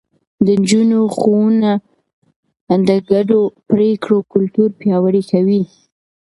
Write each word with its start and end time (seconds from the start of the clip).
د 0.45 0.47
نجونو 0.61 0.99
ښوونه 1.17 1.71
د 2.87 2.89
ګډو 3.09 3.41
پرېکړو 3.69 4.17
کلتور 4.33 4.69
پياوړی 4.79 5.23
کوي. 5.31 5.61